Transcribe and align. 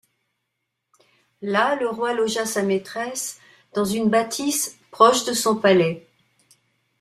Là, 1.43 1.75
le 1.75 1.87
Roi 1.87 2.15
logea 2.15 2.47
sa 2.47 2.63
maîtresse 2.63 3.39
dans 3.75 3.85
une 3.85 4.09
bâtisse 4.09 4.75
proche 4.89 5.25
de 5.25 5.33
son 5.33 5.55
palais. 5.55 6.07